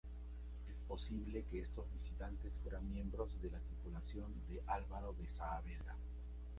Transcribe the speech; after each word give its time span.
Es 0.67 0.79
posible 0.79 1.43
que 1.43 1.59
estos 1.61 1.85
visitantes 1.93 2.51
fueran 2.63 2.89
miembros 2.91 3.39
de 3.39 3.51
la 3.51 3.59
tripulación 3.59 4.33
de 4.49 4.59
Álvaro 4.65 5.13
de 5.13 5.27
Saavedra. 5.27 5.95